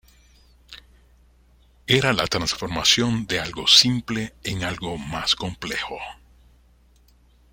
Era 1.85 2.11
la 2.11 2.25
transformación 2.25 3.27
de 3.27 3.37
un 3.37 3.45
algo 3.45 3.67
simple 3.67 4.33
en 4.41 4.63
algo 4.63 4.97
más 4.97 5.35
complejo 5.35 5.99